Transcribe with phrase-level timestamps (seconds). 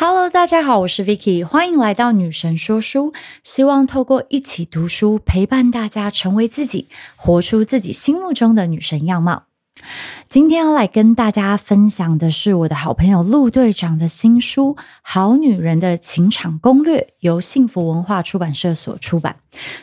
[0.00, 3.12] Hello，大家好，我是 Vicky，欢迎来到女神说书。
[3.42, 6.86] 希望透过一起读书，陪伴大家成为自己，
[7.16, 9.46] 活出自己心目中的女神样貌。
[10.28, 19.36] 今天要来跟大家分享的是我的好朋友陆队长的新书《好女人的情场攻略》，由幸福文化出版社所出版。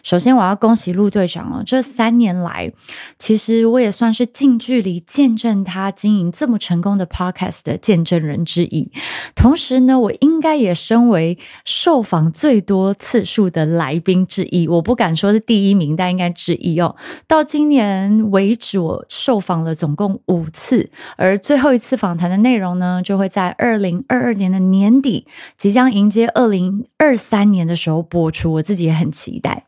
[0.04, 2.71] 首先，我要恭喜陆队长哦，这三年来，
[3.18, 8.91] 其实我也算是近距离见证他经营这么成功的 Podcast 的见证人之一。
[9.34, 16.96] 同时呢，我应该也身为受访最多次数的来宾之一，我不敢说是第一名，但应该之一哦。
[17.28, 25.26] 到今年为止，我受访了总共五五次，而最后一次访谈的内容呢，就会在二零二二年的年底，
[25.57, 28.54] 即将迎接二零二三年的时候播出。
[28.54, 29.64] 我自己也很期待。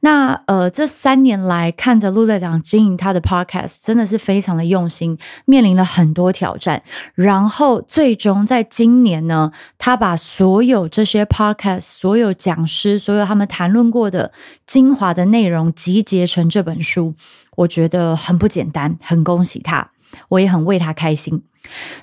[0.00, 6.82] 那呃，这三年来看着陆队长经营他的 podcast，真的是非常的用心，面临了很多挑战，
[7.14, 14.30] 然后最终在今年呢，他把所有这些 podcast、所有讲师、所有他们谈论过的
[14.66, 17.14] 精华的内容集结成这本书，
[17.56, 19.90] 我觉得很不简单，很恭喜他。
[20.28, 21.42] 我也很为他开心。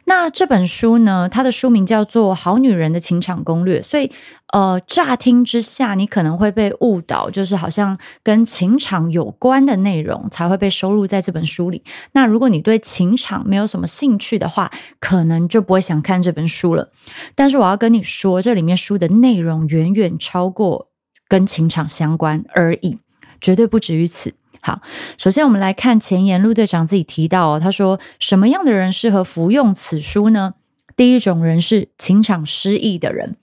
[0.04, 4.12] 那这本书呢，它的书名叫做《好女人的情场攻略》，所以
[4.52, 11.82] 呃，乍听之下你可能会被误导，就是好像跟情场有关的内容才会被收录在这本书里。
[12.12, 16.92] 那如果你对情场没有什么兴趣的话，可能就不会想看这本书了。
[17.34, 20.90] 但是我要跟你说，这里面书的内容远远超过
[21.30, 23.00] 跟情场相关而已，
[23.40, 24.34] 绝对不止于此。
[24.66, 24.82] 好，
[25.18, 30.54] 首先我们来看前言，陆队长自己提到哦，他说什么样的人适合服用此书呢？
[30.96, 33.36] 第一种人是情场失意的人。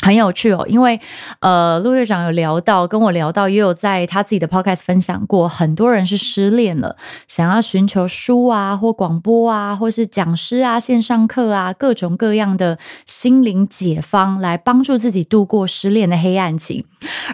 [0.00, 1.00] 很有趣哦，因为
[1.40, 6.96] 呃，陆队长有聊到，跟我聊到，也有在他自己的 podcast 分享过，很多人是失恋了，
[7.26, 16.86] 想要寻求书啊，或广播啊，或是讲师啊，线上课啊，各种各样的心灵解方，来帮助自己度过失恋的黑暗期。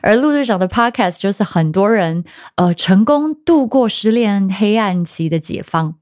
[0.03, 2.25] 而陆队长的 podcast 就是很多人
[2.57, 5.97] 呃成功度过失恋黑暗期的解方。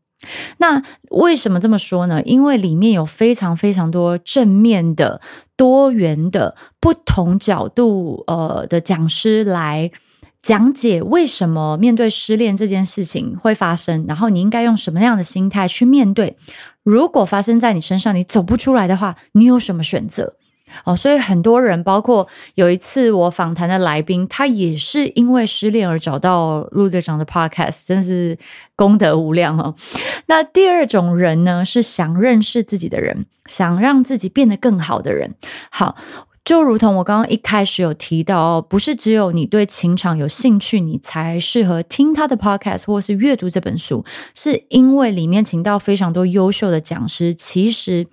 [0.59, 2.23] 那为什么这么说呢？
[2.23, 5.21] 因为里面有非常非常多正面的、
[5.57, 9.91] 多元的、不同角度呃的讲师来
[10.41, 16.37] 讲解为什么面对失恋这件事情会发生，然后你应该用什么样的心态去面对。
[16.83, 20.35] 如果发生在你身上，你走不出来的话，你有什么选择？
[20.85, 28.37] 哦，所以很多人，包括有一次我访谈的来宾，他也是因为失恋而找到陆队长的 podcast，真是
[28.75, 29.75] 功德无量哦。
[30.27, 35.35] 那第二种人呢，是想认识自己的人，想让自己变得更好的人。
[35.71, 35.97] 好，
[36.45, 48.07] 就如同我刚刚一开始有提到哦，不是只有你对情场有兴趣，你才适合听他的 podcast 或是阅读这本书，是因为里面请到非常多优秀的讲师，其实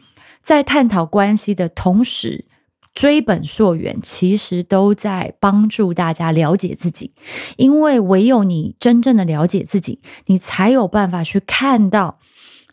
[0.44, 2.46] 在探讨关系的同时。
[2.94, 7.14] 追本溯源，其实都在帮助大家了解自己，
[7.56, 12.20] 因为唯有你真正的了解自己，你才有办法去看到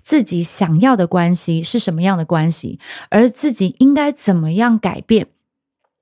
[0.03, 5.29] 自己想要的关系是什么样的关系，而自己应该怎么样改变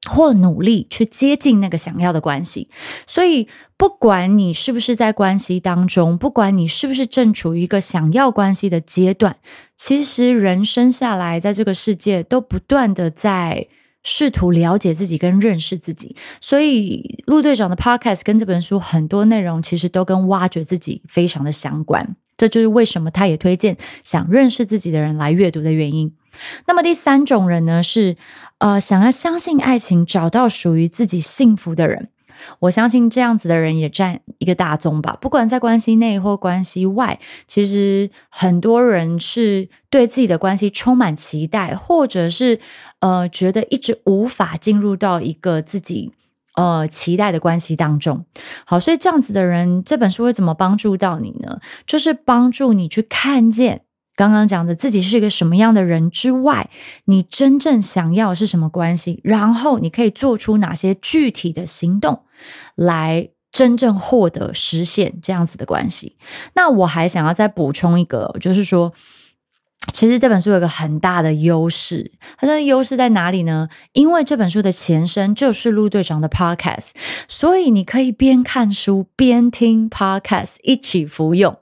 [0.08, 2.70] 或努力去接近那个想要的关系。
[3.06, 9.36] 所以，不管你是不是在关系当中，不管你是不是正处于一个想要关系的阶段，
[9.76, 13.66] 其实人生下来在这个世界都不断的在。
[14.04, 22.14] 试图了解自己跟认识自己，所以陆队长的 podcast 跟这本书很多内容其实都跟挖掘自己非常的相关。
[22.36, 26.12] 这就是为什么他也推荐想认识自己的人来阅读的原因。
[26.66, 28.16] 那么第三种人呢，是
[28.58, 32.08] 呃想要相信爱情，找到属于自己幸福的人。
[32.58, 35.16] 我相信这样子的人也占一个大宗吧。
[35.20, 42.58] 不管在关系内或关系外，其实很多人是对自己的关系充满期待，或者是
[43.04, 46.10] 呃觉得一直无法进入到一个自己
[46.54, 48.24] 呃期待的关系当中。
[48.64, 51.60] 好，所以这样子的人，这本书会怎么帮助到你呢？
[51.86, 53.82] 就是帮助你去看见。
[54.16, 56.70] 刚刚讲的自己是一个什么样的人之外，
[57.04, 59.20] 你真正想要是什么关系？
[59.22, 62.22] 然后你可以做出哪些具体的行动，
[62.74, 66.16] 来真正获得实现这样子的关系？
[66.54, 68.94] 那我还想要再补充一个，就是说。
[69.92, 73.68] 其实这本书有一个很大的优势，它的优势在哪里呢？
[73.92, 76.90] 因为这本书的前身就是陆队长的 podcast，
[77.28, 81.56] 所以你可以边看书边听 podcast 一起服用。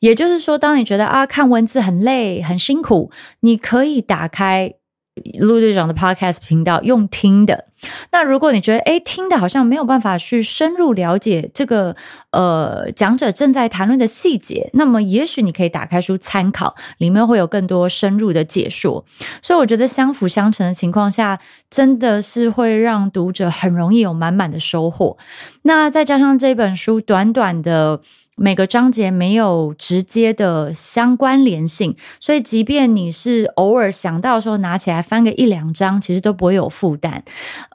[0.00, 4.74] 也就是说，当你觉得啊看文字很累很辛苦，你可以打开
[5.38, 7.66] 陆队长的 Podcast 频道用听的。
[8.10, 11.94] 那如果你觉得诶听的好像没有办法去深入了解这个
[12.30, 19.04] 呃讲者正在谈论的细节，那么也许你可以打开书参考，里面会有更多深入的解说。
[19.42, 21.38] 所以我觉得相辅相成的情况下，
[21.68, 25.16] 真的是会让读者很容易有满满的收获。
[25.62, 28.00] 那再加上这本书短短的。
[28.38, 37.24] 每个章节没有直接的相关联性，所以即便你是偶尔想到的时候拿起来翻个一两章，其实都不会有负担。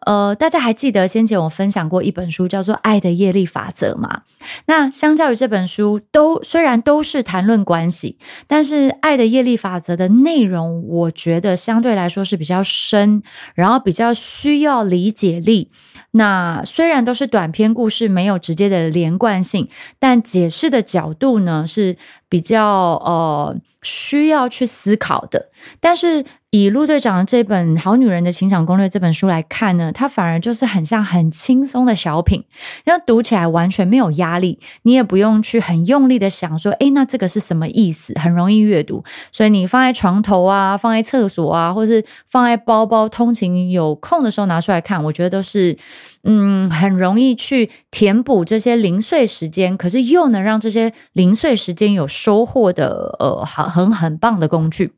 [0.05, 4.23] 呃，大家还记得先前我分享过一本书叫做《爱的业力法则》吗？
[4.65, 8.17] 那相较于这本书，都虽然都是谈论关系，
[8.47, 13.21] 但是《爱的业力法则》的内容，我觉得相对来说是比较深，
[13.53, 15.69] 然后比较需要理解力。
[16.11, 19.67] 那虽然都是短篇故事，没有直接的连贯性，
[19.99, 21.97] 但解释的角度呢是
[22.27, 22.65] 比较
[23.03, 25.49] 呃需要去思考的。
[25.79, 32.43] 但是以陆队长的这本《好女人的情场攻略》这本书来看呢，它反而就是很像很轻松的小品，
[32.83, 38.13] 因为读起来完全没有压力，你也不用去很用力的想说，诶，那这个是什么意思？
[38.19, 45.77] 很容易阅读，所以你放在床头啊，放在厕所啊，或是放在包包，通勤有空的时候拿出来看，我觉得都是
[46.23, 54.93] 嗯很容易去填补这些零碎时间，可是又能让这些零碎时间有收获的呃很很很棒的工具。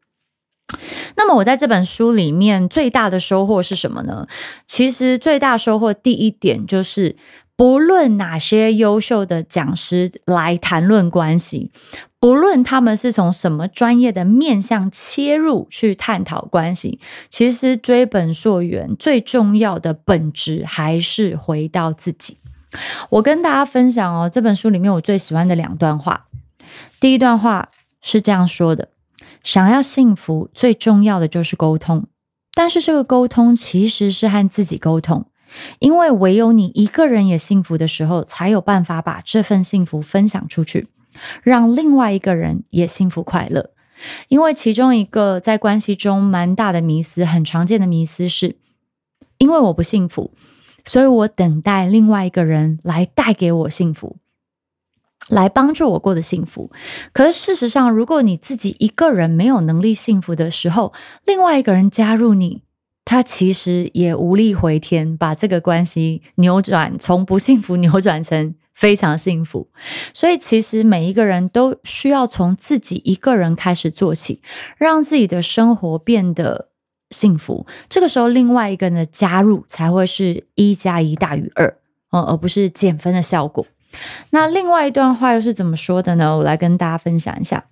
[1.15, 4.27] 那么我在这本书里面最大的收获是什么呢？
[4.65, 7.15] 其实最大收获第一点就是，
[7.55, 11.71] 不论哪些优秀的讲师来谈论关系，
[12.19, 22.38] 不论他们是从什么专业的面向切入去探讨关系，其实追本溯源最重要的本质还是回到自己。
[23.11, 26.25] 我跟大家分享哦，这本书里面我最喜欢的两段话。
[27.00, 27.69] 第一段话
[28.01, 28.89] 是这样说的。
[29.44, 32.07] 想要幸福，最重要的就是沟通。
[32.55, 35.25] 但是这个沟通其实是和自己沟通，
[35.79, 40.88] 因为唯有你一个人也幸福的时候，才有办法把这份幸福分享出去，
[41.41, 43.71] 让另外一个人也幸福快乐。
[44.27, 48.57] 因为其中一个在关系中蛮大的迷思，很常见的迷思是，
[49.38, 50.31] 因为我不幸福，
[50.83, 54.17] 所以我等待另外一个人来带给我幸福。
[55.29, 56.69] 来帮助我过得幸福。
[57.13, 60.91] 可是事实上，如果你自己一个人没有能力幸福的时候，
[61.25, 62.61] 另外一个人加入你，
[63.05, 69.69] 他其实也无力回天，把这个关系扭转，从不幸福扭转成非常幸福。
[70.13, 74.41] 所以，其实每一个人都需要从自己一个人开始做起，
[74.77, 76.69] 让自己的生活变得
[77.11, 77.67] 幸福。
[77.89, 81.77] 这个时候，另外一个人的加入才会是一加一大于二，
[82.11, 83.65] 嗯，而不是减分的效果。
[84.31, 86.38] 那另外一段话又是怎么说的呢？
[86.38, 87.65] 我来跟大家分享一下。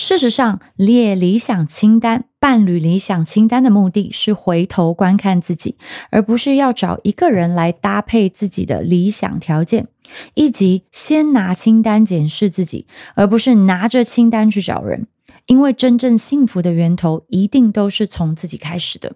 [0.00, 5.76] 事实上，列理想清单、伴侣理想清单的目的是回头观看自己，
[6.08, 9.88] 而不是要找一个人来搭配自己的理想条件，
[10.32, 15.06] 以及先拿清单检视自己，而不是拿着清单去找人。
[15.44, 19.12] 因为真正幸福的源头一定都是从自己开始的。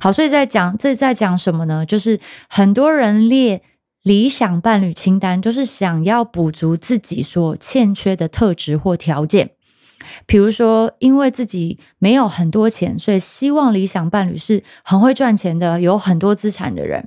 [0.00, 1.86] 好，所以在讲这在讲什么呢？
[1.86, 2.18] 就是
[2.48, 3.62] 很多人列。
[4.04, 9.50] 理想伴侣清单就是想要补足自己所欠缺的特质或条件，
[10.26, 17.04] 比如说，因为自己没有很多钱，所以希望理想伴侣是很会赚钱的，有很多资产的人；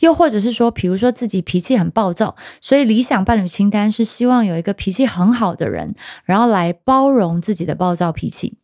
[0.00, 5.94] 又或者是说，比如说自己脾气很暴躁，所以理想伴侣清单是希望有一个脾气很好的人，
[6.24, 8.58] 然后来包容自己的暴躁脾气。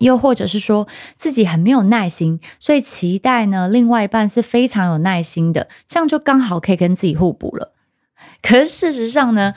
[0.00, 0.86] 又或者是说
[1.16, 7.72] 自己很没有耐心，所以期待呢，另外一半是非常有耐心的，这样就刚好可以跟自己互补了。
[8.42, 9.54] 可是事实上呢，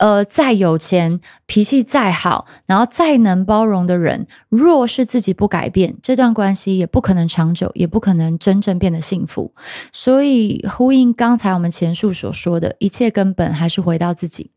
[0.00, 9.54] 呃，再有钱、脾气再好，然后再能包容的人，若是自己不改变，这段关系也不可能长久，也不可能真正变得幸福。
[9.92, 14.52] 所以呼应刚才我们前述所说的，一切根本还是回到自己。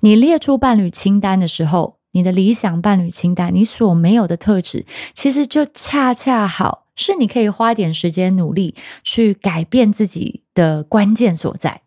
[0.00, 11.82] 你列出伴侣清单的时候，你的理想伴侣清单，你所没有的特质，其实就恰恰好是你可以花点时间努力去改变自己的关键所在。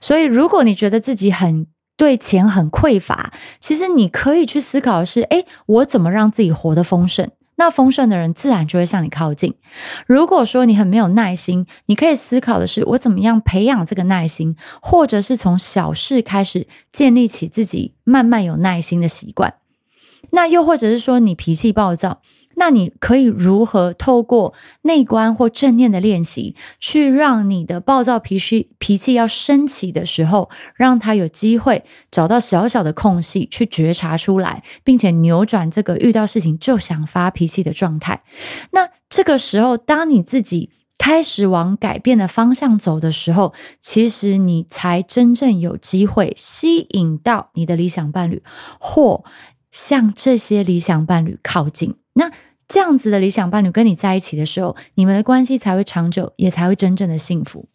[0.00, 1.66] 所以，如果你觉得自己很
[1.98, 7.28] 对钱很匮乏，其实你可以去思考的是：诶，我怎么让自己活得丰盛？
[7.56, 9.56] 那丰盛的人自然就会向你靠近。
[10.06, 19.54] 如果说你很没有耐心，你可以思考的是，我怎么样培养这个耐心，或者是从小事开始建立起自己慢慢有耐心的习惯。
[20.30, 22.20] 那又或者是说你脾气暴躁，
[22.58, 38.22] 那你可以如何透过内观或正念的练习，去让你的暴躁脾气脾气要升起的时候，让他有机会找到小小的空隙去觉察出来，并且扭转这个遇到事情就想发脾气的状态。
[38.72, 48.42] 那这个时候，当你自己开始往改变的方向走的时候，其实你才真正有机会吸引到你的理想伴侣，
[48.80, 49.24] 或
[49.70, 51.94] 向这些理想伴侣靠近。
[52.14, 52.32] 那
[52.68, 57.66] 这样子的理想伴侣跟你在一起的时候，你们的关系才会长久，也才会真正的幸福。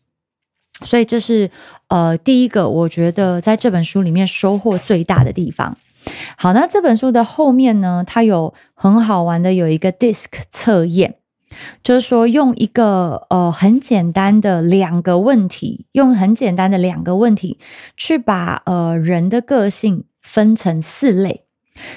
[0.85, 1.49] 所以这是
[1.87, 5.77] 呃第一个，我觉得在这本书里面收获最大的地方。
[6.37, 11.15] 好，那这本书的后面呢，它有很好玩的，有一个 DISC 测验。
[11.83, 17.59] 就是说，用一个呃很简单的两个问题，用很简单的两个问题
[17.95, 21.43] 去把呃人的个性分成四类。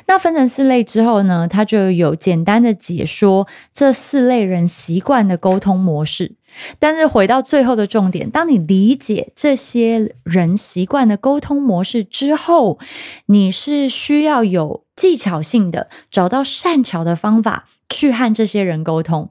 [0.06, 6.36] 那分成四类之后呢，他就有简单的解说这四类人习惯的沟通模式。
[6.78, 12.78] 但是回到最后的重点，当你理解这些人习惯的沟通模式之后，
[13.26, 19.30] 你是需要有技巧性的找到善巧的方法去和这些人沟通。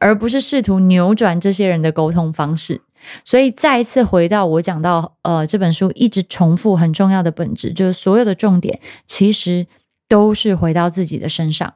[0.00, 2.82] 而不是试图扭转这些人的沟通方式，
[3.24, 9.66] 所以再一次回到我讲到，呃，这本书一直重复很重要的本质，就是所有的重点其实
[10.08, 11.74] 都是回到自己的身上。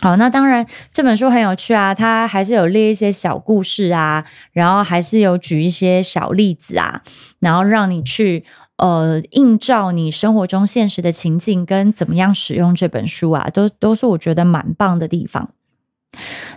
[0.00, 7.02] 好，那当然这本书很有趣啊，它还是有列一些小故事啊，然后还是有举一些小例子啊，
[7.38, 8.44] 然后让你去
[8.78, 15.50] 呃映照你生活中现实的情境跟怎么样使用这本书啊，都都是我觉得蛮棒的地方。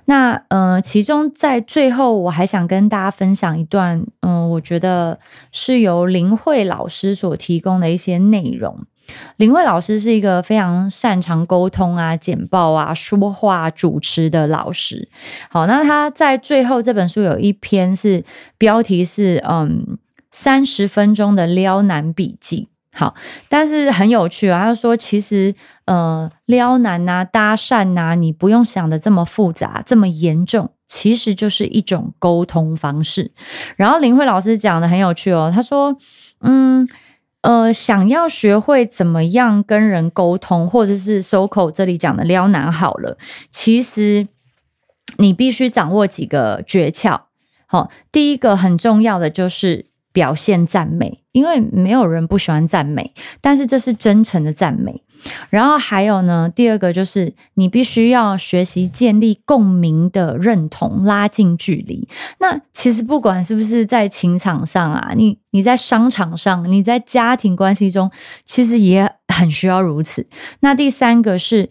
[0.05, 5.19] 那呃，其中在最后，我还想跟大家分享一段，嗯、我觉得
[5.51, 8.85] 是由林慧老师所提供的一些内容。
[9.37, 15.07] 林慧老师是一个非常擅长沟通啊、简报啊、说话、主持的老师。
[15.49, 18.25] 好，那他在最后这本书有一篇是
[18.57, 19.97] 标题是嗯，
[20.31, 22.67] 三十分钟的撩男笔记。
[22.97, 23.13] 好，
[23.47, 24.65] 但是很有趣啊。
[24.65, 25.53] 他说，其实，
[25.85, 33.31] 呃，撩男呐、搭讪呐、你不用想的这么复杂、这么严重，其实就是一种沟通方式。
[33.75, 35.51] 然后林慧老师讲的很有趣哦。
[35.53, 35.95] 他说，
[36.41, 36.87] 嗯，
[37.41, 43.19] 呃，想要学会怎么样跟人沟通，或者是 SoCo 这里讲的撩男好了，
[43.51, 44.27] 其实
[45.17, 47.21] 你必须掌握几个诀窍。
[47.67, 49.85] 好，第一个很重要的就是。
[50.17, 55.03] 表现赞美，因为没有人不喜欢赞美，但是这是真诚的赞美。
[55.51, 62.07] 然后还有呢，第二个就是你必须要学习建立共鸣的认同，拉近距离。
[62.39, 68.09] 那其实不管是不是在情场上啊，你你在商场上，你在家庭关系中，
[68.43, 70.25] 其实也很需要如此。
[70.61, 71.69] 那第三个是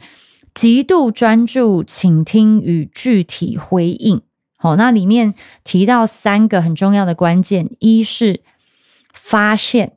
[0.55, 4.23] 极度专注倾听与具体回应。
[4.57, 5.35] 好，那里面
[5.65, 8.41] 提到三个很重要的关键：一是
[9.13, 9.93] 发现，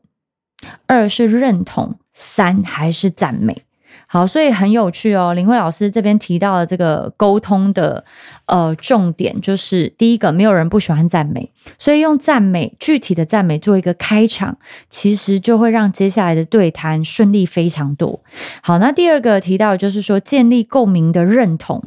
[0.85, 3.63] 二是认同，三还是赞美。
[4.11, 5.33] 好，所以很有趣哦。
[5.35, 8.03] 林慧老师这边提到的这个沟通的
[8.47, 14.57] 呃重点，就是第一个，没有人不喜欢赞美，所以用赞美具体的赞美做一个开场，
[14.89, 18.21] 其实就会让接下来的对谈顺利非常多。
[18.63, 21.83] 好，那第二个提到就是说建立共鸣的认同。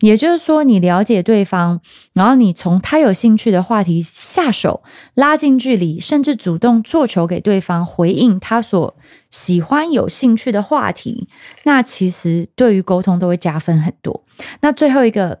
[0.00, 1.80] 也就是说，你了解对方，
[2.12, 4.82] 然后你从他有兴趣的话题下手，
[5.14, 8.96] 拉近距离，甚至主动做球给对方回应他所
[9.30, 11.28] 喜欢、有兴趣的话题，
[11.64, 14.24] 那其实对于沟通都会加分很多。
[14.60, 15.40] 那最后一个，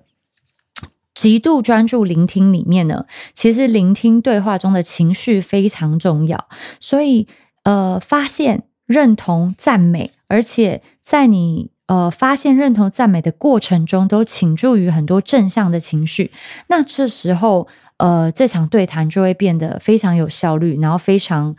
[1.14, 3.04] 极度专注聆听里面呢，
[3.34, 6.48] 其实聆听对话中的情绪非常重要，
[6.80, 7.28] 所以
[7.64, 11.73] 呃，发现、认同、赞美，而且在你。
[11.94, 16.32] 呃，发现、认同、赞美的过程中，都倾注于很多正向的情绪。
[16.66, 21.54] 那这时候，呃，这场对谈就会变得非常有效率，然后非常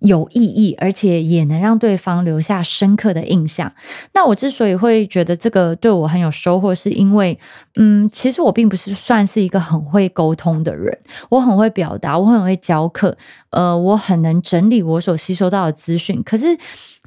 [0.00, 3.72] 有意义，而且也能让对方留下深刻的印象。
[4.12, 7.38] 那我之所以会觉得这个对我很有收获，是因为，
[7.76, 10.98] 嗯，其实我并不是算是一个很会沟通的人，
[11.28, 13.16] 我很会表达，我很会教课，
[13.50, 16.58] 呃，我很能整理我所吸收到的资讯，可是。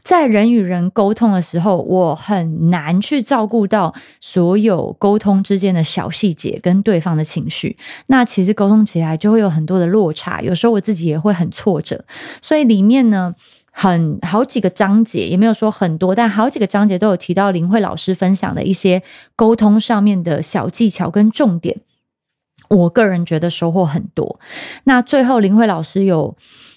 [0.03, 7.77] 在人与人沟通的时候，我很难去照顾到所有沟通之间的小细节跟对方的情绪。
[8.07, 12.03] 那其实沟通起来就会有很多的落差，有时候我自己也会很挫折。
[12.41, 13.33] 所以里面呢，
[13.71, 19.01] 很好几个章节也没有说很多，但好几个章节都有提到林慧老师分享的一些
[19.37, 21.79] 沟通上面的小技巧跟重点。
[22.73, 24.39] 我个人觉得收获很多。
[24.85, 26.35] 那最后林慧老师有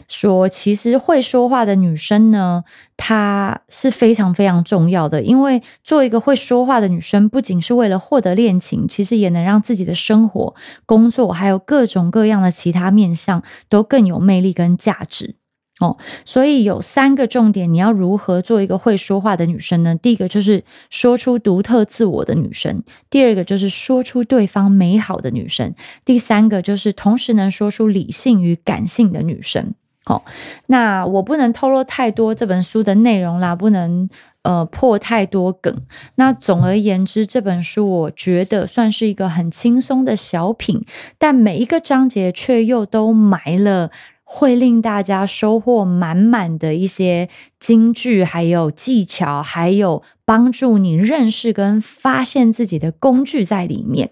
[0.09, 2.65] 说，其实会说话的女生呢，
[2.97, 15.37] 她是非常非常重要的，因为做一个会说话的女生，不仅是为了获得恋情，其实也能让自己的生活、工作，还有各种各样的其他面向都更有魅力跟价值。
[15.79, 19.95] 哦，所以有三个重点，你要如何做一个会说话的女生呢？
[19.95, 29.75] 第一个就是说出独特自我的女生，第二个就是说出对方美好的女生，第三个就是同时能说出理性与感性的女生。
[30.07, 30.25] 好，
[30.69, 34.09] 那我不能透露太多这本书的内容啦，不能
[34.43, 35.83] 呃破太多梗。
[36.15, 40.87] 那总而言之，这本书我觉得算是一个很轻松的小品，
[41.19, 43.91] 但每一个章节却又都埋了。
[44.29, 47.29] 会令大家收获满满的一些
[47.61, 54.11] 金句，还有技巧，还有帮助你认识跟发现自己的工具在里面。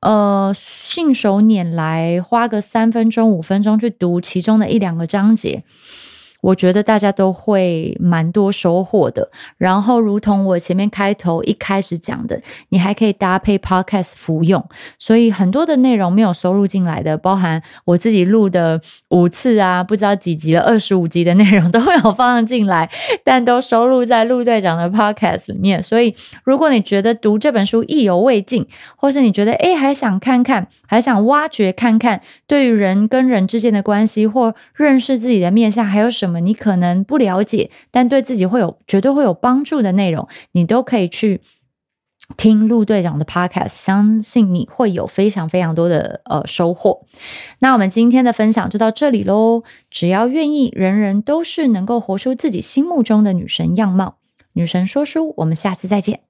[0.00, 5.64] 呃，信手拈来，花个三分钟、五分钟去读其中的一两个章节。
[6.40, 9.30] 我觉得大家都会蛮多收获的。
[9.56, 14.64] 然后，如同我前面开头一开始讲的，你还可以搭配 Podcast 服用。
[14.98, 22.88] 所以很多的内容没有收录进来的，包含我自己录的五次啊，不知道几集了，二十五集的内容都会有放进来，
[23.24, 25.82] 但都收录在陆队长的 Podcast 里面。
[25.82, 26.14] 所以，
[26.44, 28.66] 如果你觉得读这本书意犹未尽，
[28.96, 36.40] 或是你觉得诶还想看看，还想挖掘看看，对于人跟人之间的关系或认识自己的面相，还有什什么？
[36.40, 41.40] 你可能不了解，但对自己会有绝对会有帮助的内容，你都可以去
[42.36, 47.06] 听陆队长的 podcast，相信你会有非常非常多的呃收获。
[47.60, 49.62] 那我们今天的分享就到这里喽。
[49.90, 54.18] 只要愿意，人人都是能够活出自己心目中的女神样貌。
[54.52, 56.27] 女神说书，我们下次再见。